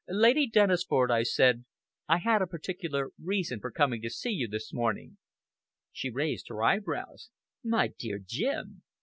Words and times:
"Lady 0.09 0.47
Dennisford," 0.49 1.11
I 1.11 1.21
said, 1.21 1.63
"I 2.07 2.17
had 2.17 2.41
a 2.41 2.47
particular 2.47 3.11
reason 3.21 3.59
for 3.59 3.69
coming 3.69 4.01
to 4.01 4.09
see 4.09 4.31
you 4.31 4.47
this 4.47 4.73
morning." 4.73 5.17
She 5.91 6.09
raised 6.09 6.47
her 6.47 6.63
eyebrows. 6.63 7.29
"My 7.63 7.89
dear 7.89 8.17
Jim!" 8.17 8.81